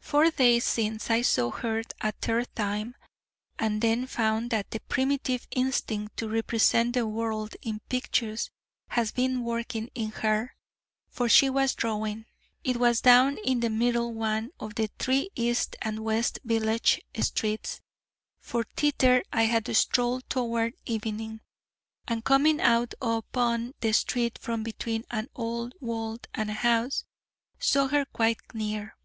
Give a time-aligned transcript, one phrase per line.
[0.00, 2.94] Four days since I saw her a third time,
[3.58, 8.50] and then found that the primitive instinct to represent the world in pictures
[8.88, 10.54] has been working in her:
[11.08, 12.26] for she was drawing.
[12.64, 17.80] It was down in the middle one of the three east and west village streets,
[18.38, 21.40] for thither I had strolled toward evening,
[22.06, 27.04] and coming out upon the street from between an old wall and a house,
[27.58, 28.98] saw her quite near.